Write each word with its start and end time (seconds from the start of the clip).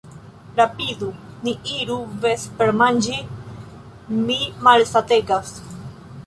Rapidu, 0.59 1.09
ni 1.47 1.53
iru 1.73 1.97
vespermanĝi, 2.23 3.19
mi 4.23 4.39
malsategas. 4.69 5.55